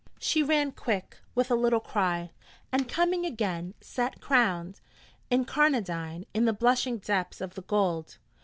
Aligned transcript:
She 0.17 0.41
ran 0.41 0.71
quick 0.71 1.19
with 1.35 1.51
a 1.51 1.55
little 1.55 1.79
cry, 1.79 2.31
and 2.71 2.89
coming 2.89 3.23
again, 3.23 3.75
sat 3.81 4.19
crowned, 4.19 4.81
incarnadine 5.29 6.25
in 6.33 6.45
the 6.45 6.53
blushing 6.53 6.97
depths 6.97 7.39
of 7.39 7.53
the 7.53 7.61
gold. 7.61 8.17